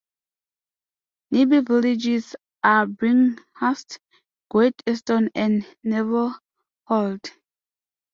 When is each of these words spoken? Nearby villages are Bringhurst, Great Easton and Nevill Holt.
Nearby 1.29 1.59
villages 1.59 2.35
are 2.63 2.87
Bringhurst, 2.87 3.99
Great 4.49 4.73
Easton 4.89 5.29
and 5.35 5.63
Nevill 5.83 6.33
Holt. 6.87 7.31